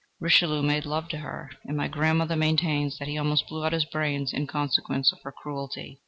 Richelieu 0.19 0.63
made 0.63 0.87
love 0.87 1.09
to 1.09 1.19
her, 1.19 1.51
and 1.65 1.77
my 1.77 1.87
grandmother 1.87 2.35
maintains 2.35 2.97
that 2.97 3.07
he 3.07 3.19
almost 3.19 3.45
blew 3.47 3.63
out 3.63 3.71
his 3.71 3.85
brains 3.85 4.33
in 4.33 4.47
consequence 4.47 5.13
of 5.13 5.21
her 5.21 5.31
cruelty. 5.31 5.99